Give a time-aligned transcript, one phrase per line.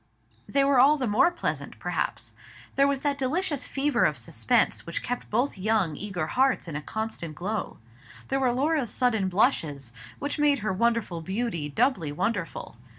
[0.49, 2.31] They were all the more pleasant, perhaps.
[2.75, 6.81] There was that delicious fever of suspense which kept both young eager hearts in a
[6.81, 7.77] constant glow.
[8.29, 12.77] There were Laura's sudden blushes, which made her wonderful beauty doubly wonderful.